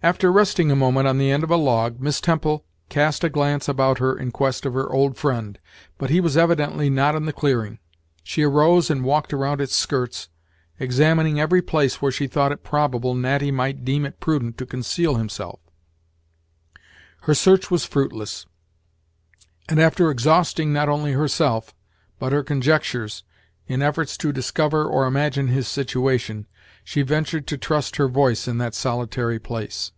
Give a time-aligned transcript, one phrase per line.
[0.00, 3.68] After resting a moment on the end of a log, Miss Temple cast a glance
[3.68, 5.58] about her in quest of her old friend,
[5.98, 7.78] but he was evidently not in the clearing;
[8.22, 10.28] she arose and walked around its skirts,
[10.78, 15.16] examining every place where she thought it probable Natty might deem it prudent to conceal
[15.16, 15.58] him self.
[17.22, 18.46] Her search was fruitless;
[19.68, 21.74] and, after exhausting not only herself,
[22.20, 23.24] but her conjectures,
[23.66, 26.46] in efforts to discover or imagine his situation,
[26.82, 29.92] she ventured to trust her voice in that solitary place.